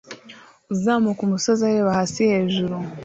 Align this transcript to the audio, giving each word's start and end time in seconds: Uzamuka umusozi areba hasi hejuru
Uzamuka 0.73 1.21
umusozi 1.23 1.61
areba 1.69 1.97
hasi 1.99 2.19
hejuru 2.31 2.75